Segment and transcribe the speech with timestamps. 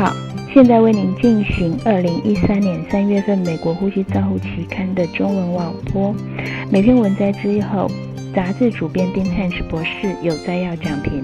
[0.00, 0.16] 好，
[0.54, 6.16] 现在为您进行二零一三年三月份美国呼吸照护期刊的中文网播。
[6.70, 7.86] 每篇文摘之后，
[8.34, 11.22] 杂志主编丁汉斯博士有摘要讲评。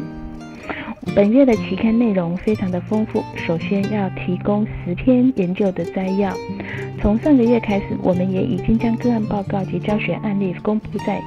[1.15, 6.37] 本月的期刊内容非常的丰富，首先要提供十篇研究的摘要。
[7.01, 11.19] 从上个月开始，我们也已经将个案报告及教学案例公布在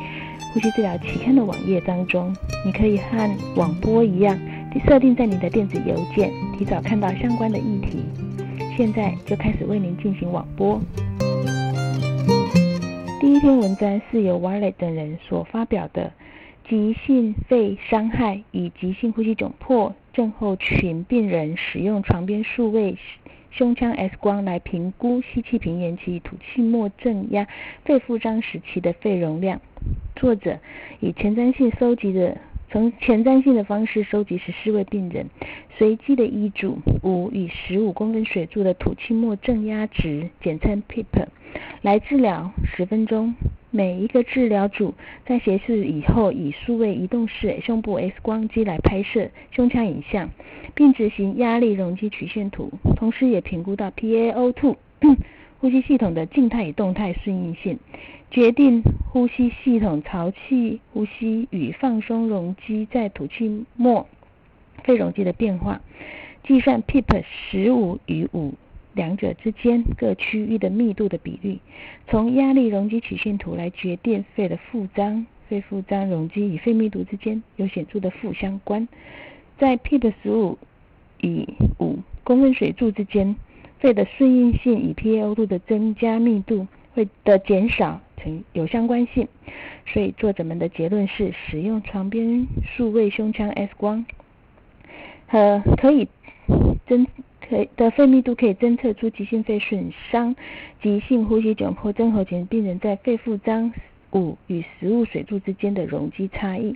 [0.53, 2.31] 呼吸治疗期刊的网页当中。
[2.63, 4.37] 你可以和网播一样，
[4.87, 8.03] 设定在你的电子邮件，提早看到相关的议题。
[8.75, 10.77] 现在就开始为您进行网播。
[13.21, 16.11] 第一篇文章是由 Wiley 等人所发表的。
[16.67, 22.95] 急性肺伤害与急性呼吸窘迫症候群病人使用床边数位
[23.49, 27.47] 胸腔 X 光来评估吸气平延期吐气末正压
[27.85, 29.61] 肺复张时期的肺容量。
[30.15, 30.59] 作者
[30.99, 32.37] 以前瞻性收集的，
[32.71, 35.27] 从前瞻性的方式收集十四位病人
[35.77, 41.25] 随机的医嘱五与十五公分水柱的吐气末正压值，简称 PEP，
[41.81, 43.33] 来治疗十分钟。
[43.71, 44.93] 每一个治疗组
[45.25, 50.29] 在协助以后，以数位移动式胸部 X 光机来拍摄胸腔影像，
[50.75, 54.75] 并执行压力容积曲线图，同时也评估到 PaO2
[55.59, 57.79] 呼吸系统的静态与动态顺应性，
[58.31, 64.07] 决定呼吸系统潮气呼吸与放松容积在吐气末
[64.83, 65.81] 肺容积的变化，
[66.43, 68.53] 计算 PEEP 十五与五。
[68.93, 71.59] 两者之间各区域的密度的比率，
[72.07, 78.87] 从压力容积曲线图来决定肺的复张、肺复张容积与肺密度之间有显著的负相关。
[79.59, 80.57] 在 PEEP 十五
[81.21, 81.47] 与
[81.79, 83.35] 五公分水柱之间，
[83.79, 89.27] 肺的顺应性与 PaO2 的增加密度会的减少成有相关性。
[89.87, 94.05] 所以作者们的结论是，使用床边数位胸腔 X 光
[95.27, 96.07] 和可以
[96.85, 97.07] 增。
[97.49, 100.35] 可以的肺密度可以侦测出急性肺损伤、
[100.83, 103.73] 急性呼吸窘迫症候群病人在肺复张
[104.11, 106.75] 五与食物水柱之间的容积差异。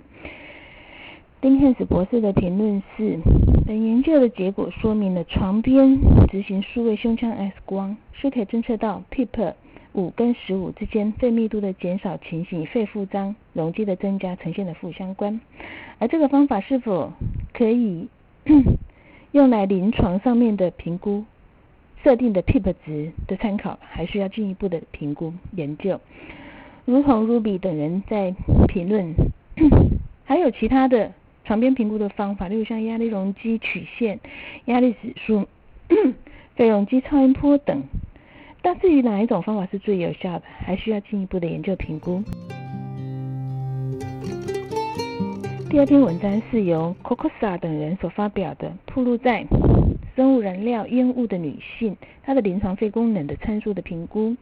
[1.44, 3.18] 丁汉斯博士的评论是：
[3.66, 6.00] 本研究的结果说明了床边
[6.30, 9.52] 执行数位胸腔 X 光是可以侦测到 PEEP
[9.92, 15.38] 五跟十五之间肺密度的减少情形与肺复张容积的增加呈现的负相关。
[15.98, 17.12] 而这个方法是否
[17.52, 18.08] 可以？
[19.32, 21.26] 用来临床上面的评估
[22.02, 26.00] 设定的 PEEP 值的参考，还需要进一步的评估研究。
[26.86, 28.34] 如同 Ruby 等人在
[28.66, 29.12] 评论，
[30.24, 31.12] 还有其他的
[31.44, 34.18] 床边评估的方法，例如像压力容积曲线、
[34.64, 35.46] 压力指数、
[36.56, 37.82] 肺容积超音波等。
[38.62, 42.22] 但至于哪一种方法是最有效的，还需要进一步的研究评估。
[45.68, 49.44] 第二篇文章是由 Cocosa 等人所发表的，铺露在
[50.16, 54.34] 生物燃料烟雾的女性，她的临床肺功能的参数的评估。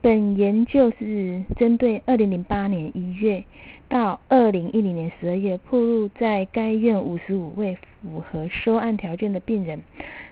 [0.00, 3.44] 本研究是针对2008年1月
[3.92, 9.82] 到2010年12月铺露在该院55位符合收案条件的病人，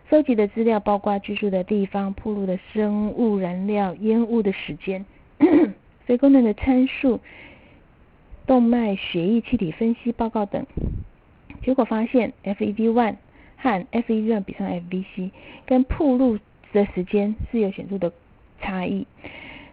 [0.09, 5.04] 收集的资料包括居住的地方、铺露的生物燃料烟雾的时间、
[6.06, 7.20] 肺功能的参数。
[8.47, 10.65] 动脉血液气体分析报告等，
[11.62, 13.16] 结果发现 FEV1
[13.59, 15.32] 和 FEV1 比上 FVC
[15.66, 16.38] 跟铺路
[16.72, 18.10] 的时间是有显著的
[18.59, 19.06] 差异。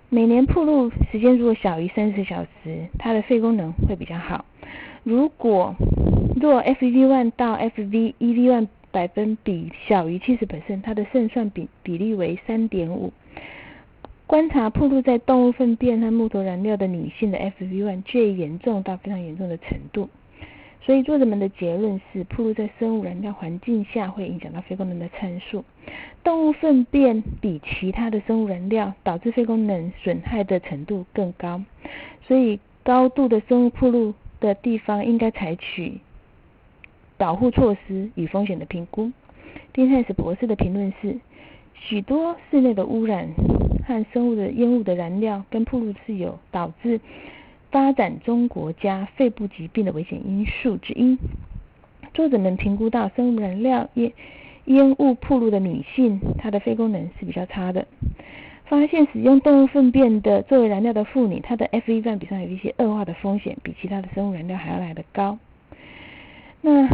[0.10, 4.46] 每年铺路时间如果小于三十小时，它的肺功能会比较好。
[5.04, 5.76] 如果
[6.40, 13.12] 若 FEV1 到 FVEV1 百分比小于七十百分它的胜算比比例为三点五。
[14.28, 20.10] 观察铺路在动物粪便和木头燃料的女性的 FEV1 最严重到非常严重的程度，
[20.82, 25.66] 所以作者们的结论是，暴露在生物燃料环境下会影响到肺功能的参数。
[26.24, 31.62] 动物粪便比其他的生物燃料导致肺功能损害的程度更高，
[32.26, 36.00] 所以高度的生物暴露的地方应该采取
[37.18, 39.12] 保护措施与风险的评估。
[39.74, 41.20] 丁汉斯博士的评论是，
[41.74, 43.28] 许多室内的污染。
[43.88, 47.00] 和生物的烟雾的燃料跟铺路是有导致
[47.72, 51.18] 发展中国家肺部疾病的危险因素之一。
[52.14, 54.12] 作者们评估到生物燃料烟
[54.66, 57.86] 烟雾铺路的女性，她的肺功能是比较差的。
[58.66, 65.38] 发现使用动物粪便的作为燃料的妇女，她的 FEV 比上有一些恶化的风险，比其他的生物燃料还要来得高。
[66.62, 66.88] 那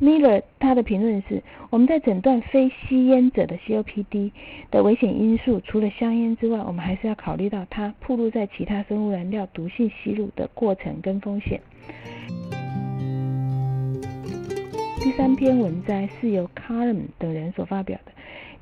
[0.00, 4.30] Miller 他的评论是：我们在诊断非吸烟者的 COPD
[4.70, 11.60] 的危险因素，除了香烟之外，我们还是要考虑到它暴露在其他生物燃料毒性吸入的过程跟风险。
[15.00, 18.12] 第三篇文摘是由 Carm 等人所发表的，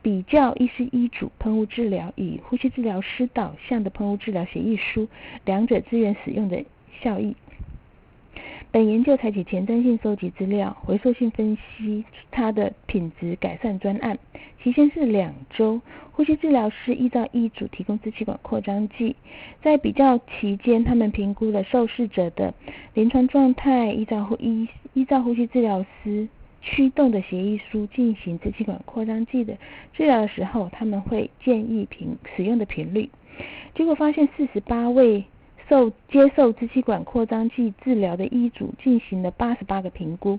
[0.02, 5.08] 比较医师医嘱喷雾治疗与呼吸治疗师导向的喷雾治疗协议书，
[5.46, 6.62] 两者资源使用的
[7.02, 7.34] 效益。
[8.74, 14.18] 本研究采取前瞻性收集资料、回溯性分析它的品质改善专案，
[14.60, 15.80] 期限是两周。
[16.10, 19.14] 呼吸治疗师依照医嘱提供支气管扩张剂，
[19.62, 22.52] 在比较期间，他们评估了受试者的
[22.94, 26.26] 临床状态，依照呼依依照呼吸治疗师
[26.60, 29.56] 驱动的协议书进行支气管扩张剂的
[29.96, 33.08] 治疗的时候，他们会建议频使用的频率。
[33.76, 35.22] 结果发现，四十八位。
[35.68, 40.38] 受接受支气管扩张剂治疗的医嘱进行了八十八个评估，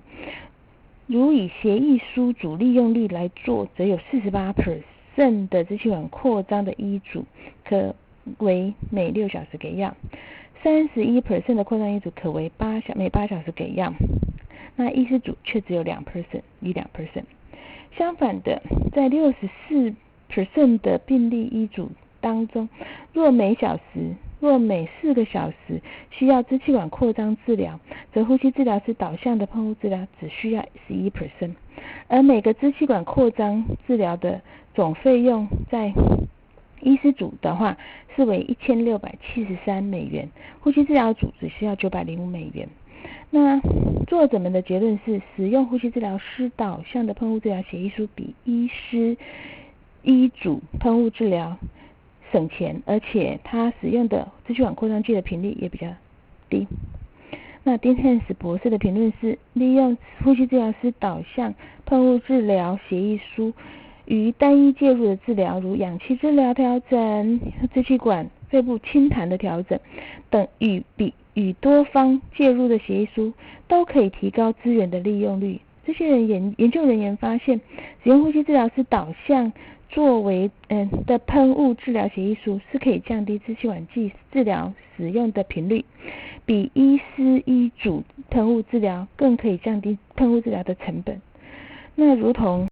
[1.06, 7.24] 如以协议书主利用率来做，则有四十八 percent 的支气管扩张的医嘱
[7.64, 7.94] 可
[8.38, 9.96] 为每六小时给药，
[10.62, 13.92] 三十一 percent 的扩张医嘱可为八小每八小时给药，
[14.76, 17.24] 那医师组却只有两 percent 一两 percent。
[17.96, 18.62] 相反的，
[18.92, 19.94] 在六十四
[20.30, 21.90] percent 的病例医嘱
[22.20, 22.68] 当中，
[23.12, 25.80] 若每小时若每四个小时
[26.10, 27.80] 需要支气管扩张治疗，
[28.12, 31.54] 则呼吸治疗师导向的喷雾治疗只需要十一 percent，
[32.08, 34.40] 而每个支气管扩张治疗的
[34.74, 35.92] 总费用在
[36.80, 37.76] 医师组的话
[38.14, 40.28] 是为一千六百七十三美元，
[40.60, 42.68] 呼吸治疗组只需要九百零五美元。
[43.30, 43.60] 那
[44.06, 49.16] 作者们的结论是，使用呼吸治疗师导向的喷雾治疗协议书比医师
[50.02, 51.56] 医嘱喷雾治疗。
[52.32, 55.86] 省钱，而且它使用的支气管扩张剂的频率也比较
[56.48, 56.66] 低。
[57.62, 63.52] 那丁汉斯博士的评论是：利用呼吸治疗师导向喷雾治疗协议书
[64.04, 67.40] 与单一介入的治疗，如氧气治疗调整、
[67.74, 69.78] 支气管肺部清痰的调整
[70.30, 73.32] 等，与比与多方介入的协议书，
[73.66, 75.60] 都可以提高资源的利用率。
[75.84, 77.60] 这些人研研究人员发现，
[78.04, 79.52] 使用呼吸治疗师导向
[79.88, 85.84] 作为嗯的喷雾治疗协议书是可以降低支气管剂治疗使用的频率，
[86.44, 91.20] 比医师医嘱喷雾治疗更可以降低喷雾治疗的成本。
[91.94, 92.68] 那如同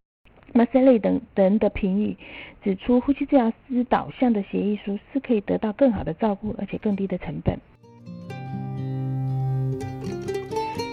[0.52, 2.16] m a s e l l 等人的评语
[2.62, 7.58] 指出，呼吸治疗师导向的协议书是可以得到更好的照顾，而且更低的成本。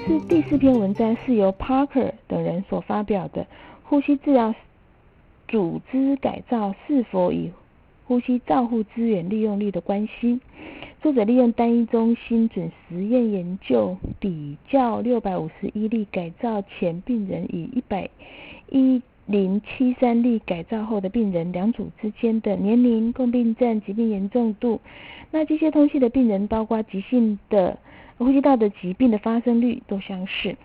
[0.07, 3.45] 是第四篇文章是由 Parker 等人所发表的
[3.83, 4.53] 呼吸治疗。
[5.51, 7.51] 组织改造是否与
[8.06, 10.39] 呼吸照护资源利用率的关系？
[11.01, 18.09] 作者利用单一中心准实验研究，比较六百五十一例改造前病人与一百
[18.69, 24.80] 一零七三例改造后的病人两组之间的年龄、共病症、疾病严重度。
[25.31, 27.77] 那这些通气的病人，包括急性的
[28.18, 30.56] 呼吸道的疾病的发生率都相似。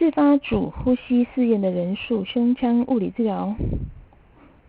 [0.00, 3.54] 自发组呼吸试验的人数、胸腔物理治疗、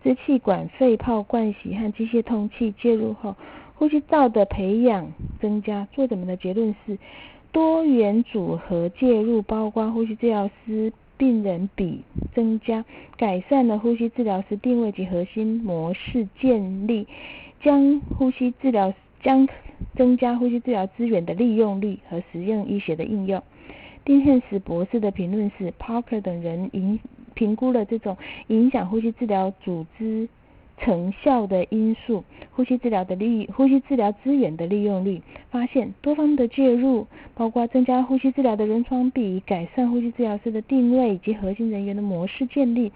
[0.04, 3.38] 支气管肺泡灌洗和机械通气介入后，
[3.76, 5.88] 呼吸道的培养增加。
[5.94, 6.98] 作者们的结论是，
[7.54, 12.04] 多元组合介入，包括呼吸治疗师病人比
[12.36, 12.84] 增加，
[13.16, 17.08] 改善了呼吸治疗师定位及核心模式建立，
[17.62, 18.94] 将呼吸治疗
[19.24, 19.48] 将
[19.96, 23.42] 增加呼吸治疗资源的利用率和实用医学的应用。
[24.04, 27.00] 丁汉斯博士的评论是：Parker 等人影
[27.36, 30.28] 评估了这种影响呼吸治疗组织
[30.78, 35.22] 成效的因素，呼吸治疗的利呼吸治疗资源的利用率，
[35.52, 42.92] 发现多方的介入，包括增加呼吸治疗的人床比、改善呼吸治疗师的定位以及核心人员的模式建立，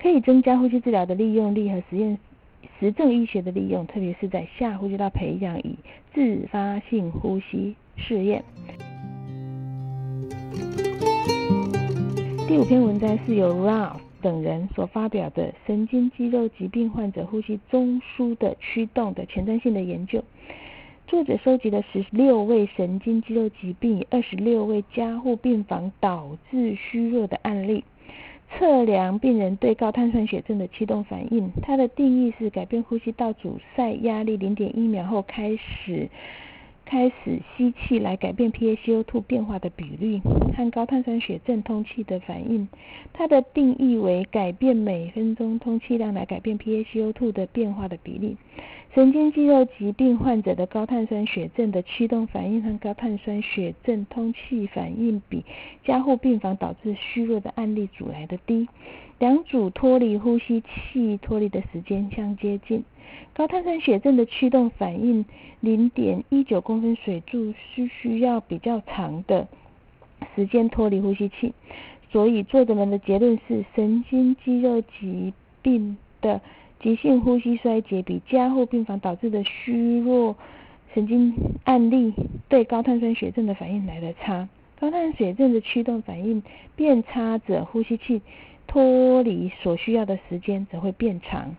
[0.00, 2.16] 可以增加呼吸治疗的利用率和实验
[2.78, 5.74] 实证医学的利用，特别是在下呼吸道培养与
[6.14, 8.44] 自发性呼吸试验。
[12.46, 20.22] 第五篇文章是由 r a l 等人所发表的神经肌肉疾病患者呼吸中枢的驱动的前瞻性的研究。
[21.06, 27.84] 作者收集了十六位神经肌肉疾病与二十六位加护病房导致虚弱的案例，
[28.50, 31.50] 测量病人对高碳酸血症的驱动反应。
[31.62, 36.08] 它的定义是改变呼吸道阻塞压力零点一秒后开始。
[36.84, 40.20] 开始吸气来改变 PaCO2 变化的比率
[40.56, 42.68] 和高碳酸血症通气的反应。
[43.12, 48.36] 它的定义为改变每分钟通气量来改变 PaCO2 的变化的比例。
[48.94, 55.44] 神经肌肉疾病患者的高碳酸血症的驱动反应和高碳酸血症通气反应比
[55.84, 58.68] 加护病房导致虚弱的案例组来的低。
[59.18, 62.84] 两组脱离呼吸器脱离的时间相接近。
[63.32, 65.24] 高碳酸血症的驱动反应
[65.58, 69.48] 零点一九公分水柱是需要比较长的
[70.36, 71.52] 时间脱离呼吸器。
[72.12, 76.40] 所以作者们的结论是，神经肌肉疾病的
[76.84, 80.36] 急性呼吸衰竭比加护病房导致的虚弱
[80.92, 81.32] 神经
[81.64, 82.12] 案例
[82.46, 84.46] 对高碳酸血症的反应来得差。
[84.78, 86.42] 高碳血症的驱动反应
[86.76, 88.20] 变差者，呼吸器
[88.66, 91.56] 脱离所需要的时间则会变长。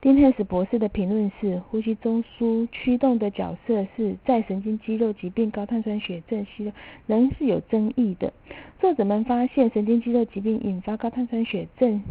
[0.00, 6.72] 丁汉斯博士的评论是：呼吸中枢驱动的角色是在神经肌肉疾病、高碳酸血症需
[7.06, 8.32] 仍是有争议的。
[8.80, 12.02] 作者们发现，神经肌肉疾病引发高碳酸血症、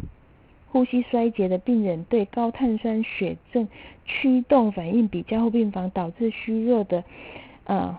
[0.71, 3.67] 呼吸衰竭的病人，对高碳酸血症
[4.05, 7.03] 驱动反应比加护病房导致虚弱的
[7.65, 7.97] 呃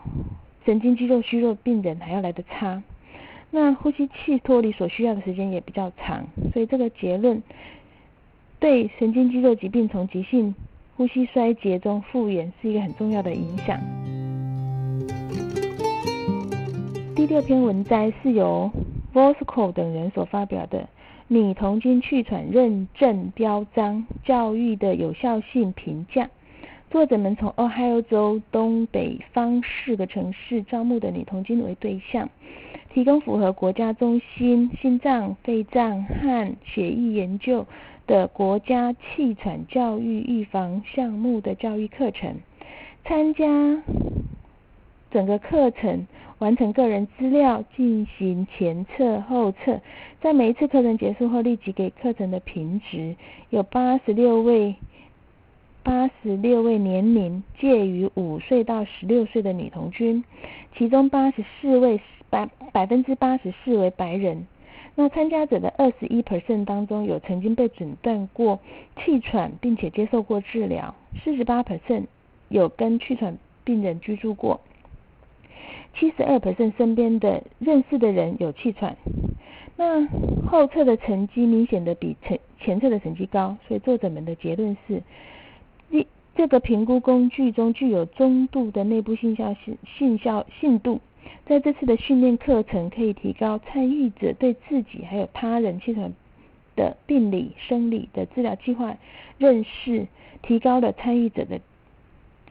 [0.64, 2.83] 神经肌肉虚弱病人还要来得差。
[3.50, 7.43] 那呼吸器脱离所需要的时间也比较长，所以这个结论。
[8.59, 10.55] 对神经肌肉疾病从急性
[10.97, 13.79] 呼吸衰竭中复原是一个很重要的影响。
[17.14, 18.71] 第六篇文摘是由
[19.12, 20.79] Vosco 等人所发表的
[21.32, 26.24] 《拟童军气喘认证标章教育的有效性评价》。
[26.90, 32.28] 作者们从 Ohio 州东北方四个城市招募的女童军为对象，
[32.92, 37.66] 提供符合国家中心心脏、肺脏和血液研究。
[38.06, 42.34] 的国家气喘教育预防项目的教育课程，
[43.06, 43.46] 参加
[45.12, 46.07] 整个课程，
[46.38, 49.81] 完成个人资料，进行前测后测，
[50.21, 53.14] 在每一次课程结束后立即给课程的评值。
[53.50, 54.75] 有八十六位
[55.83, 60.25] 八十六位年龄介于五岁到十六岁的女童军，
[60.76, 62.00] 其中八十四位
[62.31, 64.47] 百百分之八十四为白人。
[64.95, 68.59] 那参加者的二十一 percent 当中，有曾经被诊断过
[68.97, 72.04] 气喘，并且接受过治疗；四十八 percent
[72.49, 74.61] 有跟气喘病人居住过；
[75.94, 78.96] 七十二 percent 身边的认识的人有气喘。
[79.76, 80.06] 那
[80.46, 85.02] 后测的成绩明显的比前前测的成绩高，所以作者们的结论是：
[85.90, 91.00] 这这个评估工具中具有中度的内部信效性信效信度。
[91.46, 96.12] 在这次的训练课程，可以提高参与者对自己还有他人气喘
[96.76, 98.96] 的病理、生理的治疗计划
[99.38, 100.06] 认识，
[100.42, 101.61] 提高了参与者的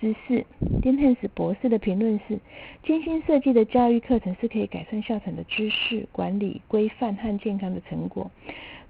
[0.01, 0.43] 知识。
[0.81, 2.39] 丁汉斯博士的评论是：
[2.83, 8.31] 精心设计的教育课程是可以改善校产的知识管理规范和健康的成果。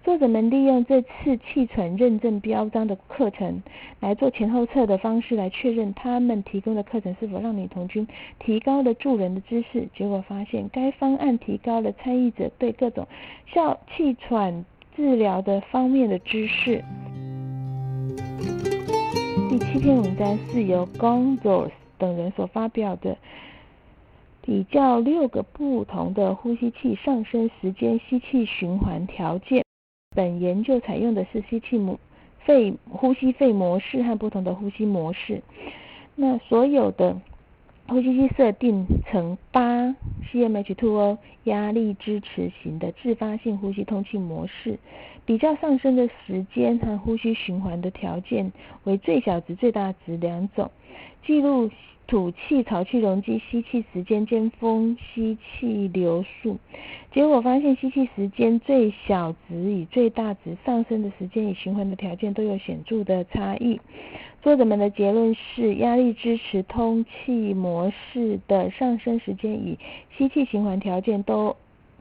[0.03, 3.61] 作者们利用这次气喘认证标章的课程
[3.99, 8.07] 来做前后测的方式来确认他们提供的课程是否让女童军
[8.39, 9.87] 提高了助人的知识。
[9.95, 13.07] 结果发现，该方案提高了参与者对各种
[13.53, 14.65] 哮气喘
[14.95, 16.83] 治疗的方面的知识。
[19.51, 23.17] 第七篇文章是由 Gonzos 等人所发表的，
[24.41, 29.65] 比较六个不同的呼吸器上升时间吸气循环条件。
[30.15, 31.99] 本研究采用的是吸气模
[32.45, 35.41] 肺呼吸肺模式和不同的呼吸模式。
[36.15, 37.19] 那所有的
[37.91, 39.93] 呼吸机设定成八
[40.31, 44.79] cmH2O 压力支持型的自发性呼吸通气模式，
[45.25, 48.53] 比较上升的时间和呼吸循环的条件
[48.85, 50.71] 为最小值、最大值两种，
[51.25, 51.69] 记录。
[52.07, 56.57] 吐气潮气容积吸气时间尖峰吸气流速，
[57.13, 63.79] 结果发现吸气时间最小值与最大值上升的时间与循环的条件都有显著的差异。
[64.41, 69.77] 作者们的结论是，压力支持通气模式的上升时间与
[70.17, 71.55] 吸气循环条件都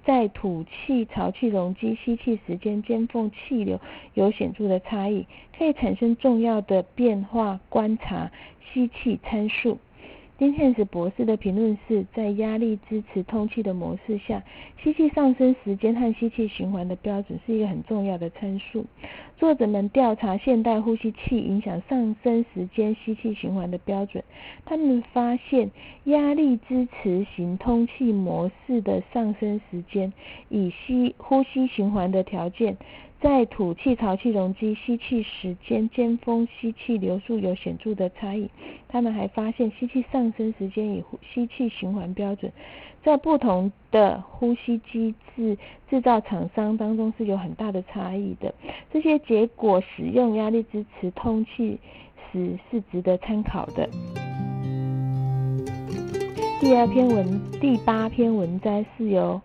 [0.06, 3.78] 在吐气潮气容积吸气时间尖峰气流
[4.14, 5.26] 有显著的差异，
[5.58, 7.60] 可以产生重要的变化。
[7.68, 8.30] 观察
[8.72, 9.78] 吸气参数。
[10.38, 14.42] 丁汉斯博士的评论是在压力支持通气的模式下，
[14.82, 18.86] 吸气上升时间和吸气循环的标准是一个很重要的参数。
[19.40, 24.22] 作者们调查现代呼吸器影响上升时间吸气循环的标准，
[24.66, 25.70] 他们发现
[26.04, 30.12] 压力支持型通气模式的上升时间
[30.50, 32.76] 以吸呼吸循环的条件。
[33.18, 38.50] 在吐气潮气容积吸气时间尖峰吸气流速有显著的差异。
[38.88, 42.52] 他们还发现吸气上升时间与吸气循环标准
[43.04, 45.56] 在不同的呼吸机制
[45.88, 48.54] 制造厂商当中是有很大的差异的。
[48.92, 51.78] 这些结果使用压力支持通气
[52.30, 53.88] 时是值得参考的。
[56.60, 59.40] 第二篇文第八篇文摘是由。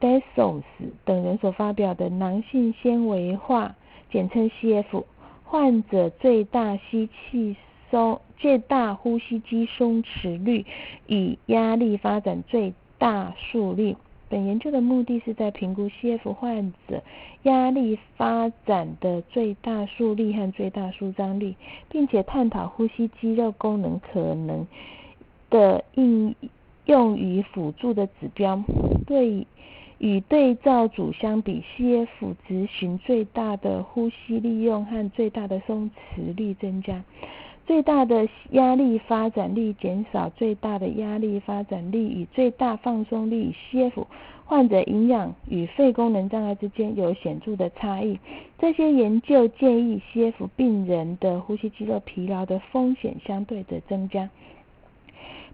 [0.00, 3.74] d e s o s 等人所发表的囊性纤维化，
[4.10, 5.04] 简称 CF，
[5.44, 7.56] 患者最大吸气
[7.90, 10.66] 松最大呼吸机松弛率
[11.06, 12.74] 与压力发展最
[13.04, 13.94] 大数率
[14.30, 17.02] 本研究的目的是在评估 CF 患者
[17.42, 21.54] 压力发展的最大速率和最大舒张力，
[21.90, 24.66] 并且探讨呼吸肌肉功能可能
[25.50, 26.34] 的应
[26.86, 28.64] 用于辅助的指标。
[29.06, 29.46] 对
[29.98, 37.04] 与对照组相比，CF 执行最大的呼吸利用和最大的松弛率增加。
[37.66, 44.04] 最大的压力发展力减少，最大的压力发展力与最大放松力 （CF）
[44.44, 48.18] 患者营养与肺功能障碍之间有显著的差异。
[48.58, 54.28] 这些研究建议 CF 病人的呼吸肌肉疲劳的风险相对的增加。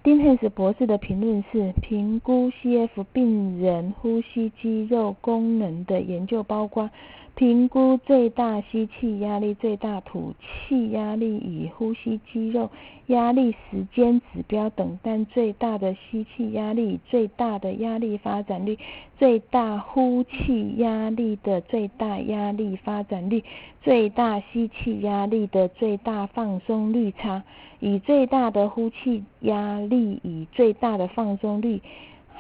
[0.03, 6.91] 丁汉斯博士的评论是：评估 CF 病人呼吸肌肉功能的研究包括。
[7.37, 10.35] 评估最大吸气压力、最大吐
[10.69, 12.69] 气压力与呼吸肌肉
[13.07, 18.79] 压力时间指标等，但最大的吸气压力、最大的压力发展率、
[19.19, 23.43] 最大呼气压力的最大压力发展率、
[23.83, 27.43] 最大吸气压力的最大放松率差，
[27.81, 31.81] 以最大的呼气压力以最大的放松率。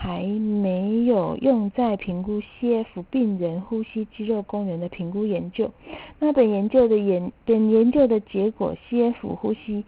[0.02, 5.70] 还没有用在评估 CF 病人呼吸肌肉功能的评估研究。
[6.18, 9.84] 那本研究的研本研究的结果，CF 呼吸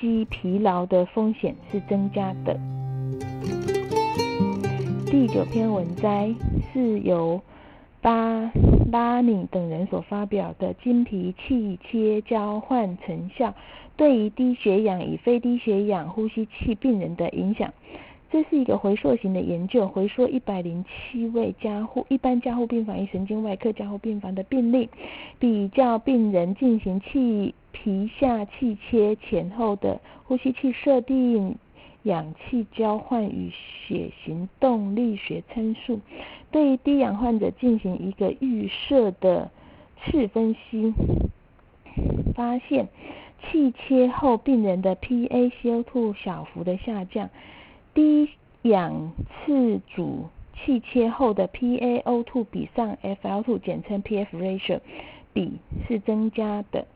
[0.00, 2.58] 肌疲劳的风险是增加的。
[5.06, 6.34] 第九篇文摘
[6.72, 7.40] 是由
[8.02, 8.50] 巴
[8.90, 13.54] 拉尼等人所发表的经皮气切交换成效
[13.96, 17.72] 对于低血氧与非低血氧呼吸器病人的影响。
[18.30, 24.88] 这是一个回溯型的研究，回溯一百零七位加护一般加护病房与神经外科加护病房的病例，
[25.38, 31.54] 比较病人进行气皮下气切前后的呼吸器设定、
[32.02, 33.52] 氧气交换与
[33.86, 36.00] 血型动力学参数，
[36.50, 39.48] 对于低氧患者进行一个预设的
[40.02, 40.92] 次分析，
[42.34, 42.88] 发现
[43.44, 47.30] 气切后病人的 PaCO2 小幅的下降。
[47.94, 48.28] 低
[48.62, 49.12] 氧
[49.46, 54.80] 次组气切后的 PaO2 比上 FL2，简称 PF ratio
[55.32, 56.86] 比是增加的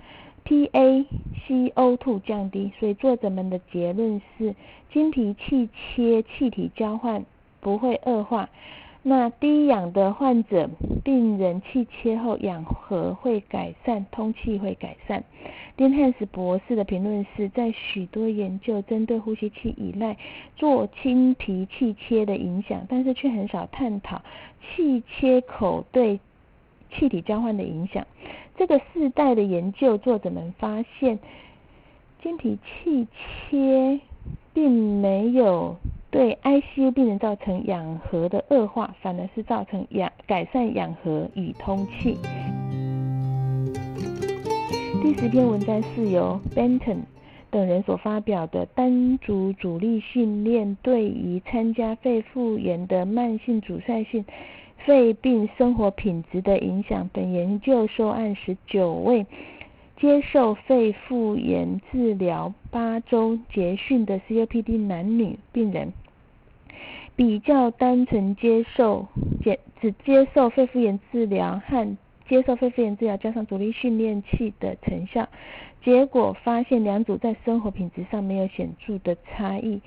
[0.45, 4.55] ，PaCO2 降低，所以作者们的结论是
[4.93, 7.25] 经皮气切气体交换
[7.61, 8.49] 不会恶化。
[9.09, 10.69] 那低氧的患者，
[11.03, 15.25] 病人气切后氧合会改善，通气会改善。
[15.79, 20.19] 丁汉斯博士的评论是在许多研究针对呼吸器依赖
[20.57, 24.21] 做清皮气切的影响，但是却很少探讨
[24.61, 26.21] 气切口对
[26.93, 28.07] 气体交换的影响。
[28.59, 31.19] 这个世代的研究作者们发现，
[32.23, 33.09] 经皮气
[33.49, 34.01] 切
[34.53, 35.79] 并没有。
[36.11, 42.17] 对 ICU 病人造成氧合的恶化，反而是造成氧改善氧合与通气。
[45.03, 46.99] 第十篇文章是由 Benton
[47.51, 54.25] 等人所发表的单组阻力训练对于参加肺复原的慢性阻塞性
[54.85, 57.09] 肺病生活品质的影响。
[57.13, 59.27] 本研究受案十九位
[60.01, 65.93] 接受肺复原治疗八周结训的 COPD 男女病人。
[67.17, 69.09] 比较单纯接受
[69.43, 71.97] 只只接受肺复原治疗和
[72.29, 75.29] 接受肺复原治疗加上阻力训练器的成效，
[75.83, 79.81] 结果发现两组在生活品质上没有显著的差异。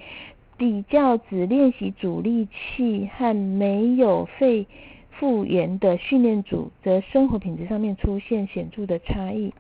[0.57, 4.67] 比较只练习阻力器和没有肺
[5.21, 9.53] 复原的训练组，则生活品质上面出现显著的差异，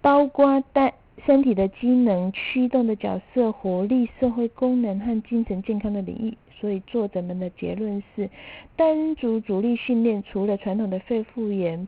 [0.00, 0.92] 包括单
[1.24, 6.36] 身体的机能、驱动的角色、活力、社会功能和精神健康的领域。
[6.58, 8.28] 所以作者们的结论是，
[8.74, 11.86] 单足阻力训练除了传统的肺复原，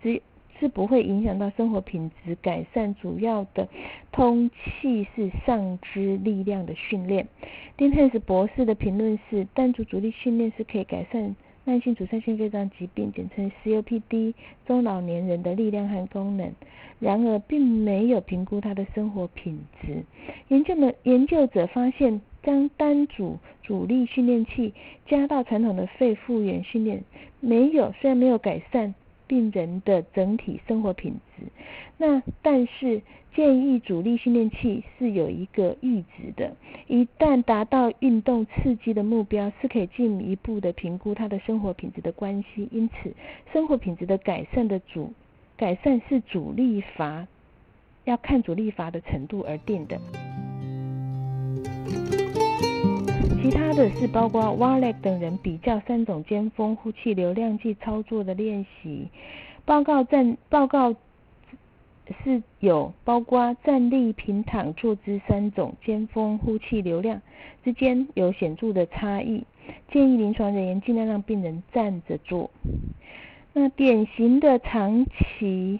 [0.00, 0.22] 只
[0.60, 2.94] 是不会影响到生活品质改善。
[2.94, 3.66] 主要的
[4.12, 7.26] 通气是上肢力量的训练。
[7.76, 11.34] 丁汉斯博士的评论是，单足阻力训练是可以改善
[11.68, 14.32] 慢性阻塞性肺脏疾病（简称 COPD）
[14.66, 16.50] 中老年人的力量和功能。
[16.98, 20.02] 然而，并没有评估他的生活品质。
[20.48, 22.22] 研究们研究者发现。
[22.40, 24.72] 将单组阻力训练器
[25.06, 27.02] 加到传统的肺复原训练，
[27.40, 28.94] 没有虽然没有改善
[29.28, 31.44] 病人的整体生活品质，
[31.98, 33.02] 那但是
[33.36, 36.56] 建议阻力训练器是有一个阈值的，
[36.88, 42.68] 一旦达到运动刺激的目标，是可以进一步的评估他的生活品质的关系。
[42.72, 43.12] 因此，
[43.52, 45.12] 生活品质的改善的阻
[45.56, 47.28] 改善是阻力阀，
[48.04, 50.00] 要看阻力阀的程度而定的。
[53.40, 59.08] 其他的是包括 w a l e 等人比较三种尖峰呼气流量计操作的练习。
[59.64, 60.92] 报告站报告
[62.24, 67.22] 是有包括站立、平躺、坐姿三种尖峰呼气流量
[67.64, 69.44] 之间有显著的差异，
[69.92, 72.50] 建议临床人员尽量让病人站着做。
[73.52, 75.78] 那典型的长期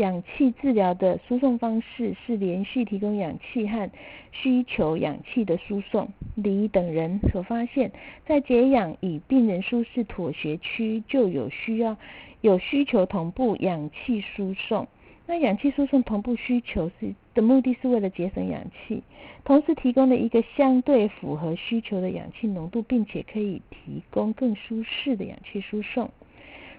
[0.00, 3.90] 氧气治疗的输送方式是连续提供氧气和
[4.32, 6.08] 需求氧气的输送。
[6.36, 7.92] 李等人所发现，
[8.24, 11.98] 在解氧与病人舒适妥协区就有需要
[12.40, 14.88] 有需求同步氧气输送。
[15.26, 19.02] 那氧气输送同步需求是的目的是为了节省氧气，
[19.44, 26.10] 同时提供了一个相对符合需求的氧气浓度，并且可以提供更舒适的氧气输送。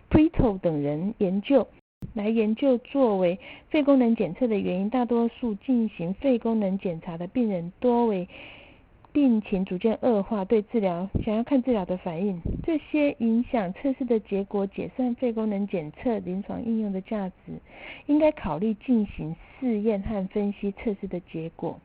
[0.09, 1.67] Preto 等人研究
[2.13, 8.27] 来研究作为肺功能检测的原因，大多数进行肺功能检查的病人多为
[9.13, 12.41] 病情逐渐恶化，对治疗想要看治疗的反应。
[12.63, 17.59] 这些影响测试的结果，解散肺功能检测临床应用的价值，
[18.05, 21.79] 应该考虑进行试验和分析测试的结果。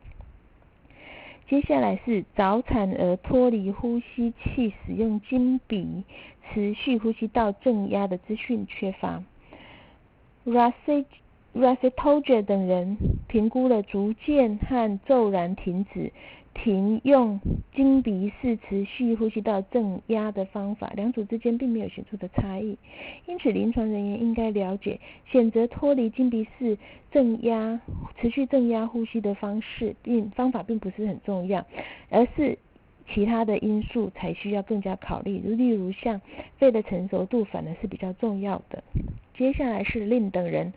[1.48, 6.02] 接下来是早产儿脱离呼吸器使用金鼻
[6.52, 9.22] 持续呼吸道正压的资讯缺乏。
[10.46, 11.04] Raset
[11.54, 16.12] Rasetoja 等人评估了逐渐和骤然停止。
[16.54, 17.38] 停用
[17.74, 22.78] 经鼻式持续呼吸道正压的方法，两组之间并没有显著的差异。
[23.26, 26.78] 因此，临床人员应该了解，选择脱离经鼻式
[27.10, 27.78] 正压、
[28.18, 31.66] 持续正压呼吸的方式，并方法并不是很重要，
[32.08, 32.58] 而是
[33.12, 35.36] 其他的因素才需要更加考虑。
[35.38, 36.22] 例如，像
[36.56, 38.82] 肺的成熟度，反而是比较重要的。
[39.36, 40.72] 接下来是令等人。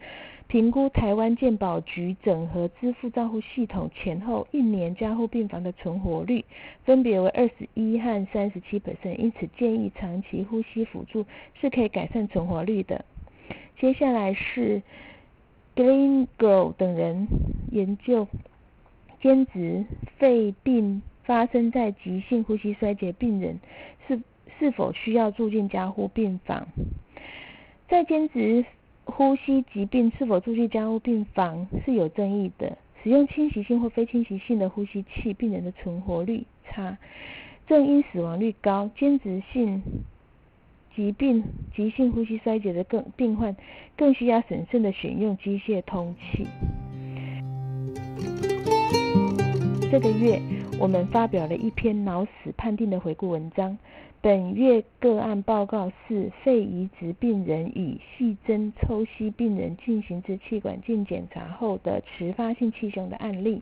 [0.47, 6.43] 评估台湾健保局整合支付照护系统前后一年加护病房的存活率，
[6.85, 11.23] 分别为二十一和三十七百分因此建议长期呼吸辅助
[11.61, 13.05] 是可以改善存活率的。
[13.79, 14.81] 接下来是
[15.75, 17.27] Gringo 等人
[17.71, 18.27] 研究
[19.21, 19.85] 兼职
[20.17, 23.59] 肺病发生在急性呼吸衰竭病人
[24.07, 24.19] 是
[24.57, 26.67] 是否需要住进加护病房，
[27.89, 28.65] 在兼职。
[29.11, 32.77] 呼吸疾病是否住进加护病房是有争议的。
[33.01, 36.95] 使用侵袭性或非侵袭性的呼吸器，病人的存活率差，
[37.67, 38.87] 正因死亡率高。
[38.95, 39.81] 兼职性
[40.95, 41.43] 疾病、
[41.75, 43.55] 急性呼吸衰竭的更病患，
[43.97, 46.45] 更需要审慎的选用机械通气。
[49.89, 50.39] 这个月，
[50.79, 53.75] 我们发表了一篇脑死判定的回顾文章。
[54.21, 63.61] 本月个案报告是肺移植病人与细针抽吸病人进行支气管镜检查后的迟发性气胸的案例。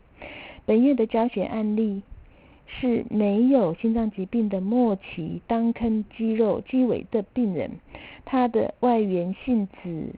[0.66, 2.02] 本月的教学案例
[2.66, 7.70] 是没有心脏疾病的末期当坑肌肉肌萎的病人，
[8.26, 10.16] 他的外源性脂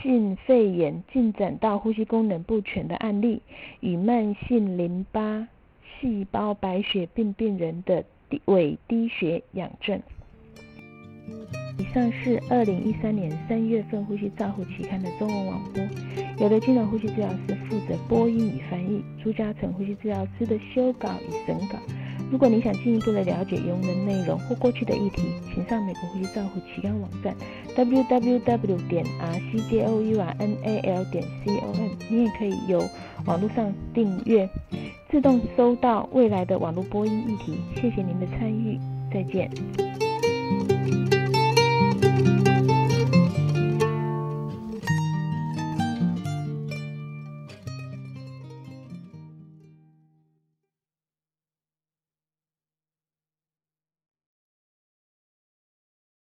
[0.00, 3.42] 性肺炎进展到呼吸功能不全的案例，
[3.80, 5.48] 与慢性淋巴
[6.00, 8.04] 细胞白血病病人的。
[8.46, 10.00] 伪低血氧症。
[11.78, 15.86] 以上是二零一三年三月份《呼吸照护》期刊的中文网播。
[16.38, 21.78] 有的金融呼吸治疗师负责播音与翻译，朱嘉诚呼吸治疗师的修稿与审稿。
[22.30, 25.22] 如果你想进一步的了解原文的内容或过去的议题，
[25.54, 27.34] 请上美国呼吸照护期刊网站
[27.76, 31.88] www 点 rcjournal 点 com。
[32.10, 32.86] 你也可以由
[33.24, 34.48] 网络上订阅。
[35.10, 38.78] 自动收到未来的网络播音议题，谢谢您的参与，
[39.12, 39.50] 再见。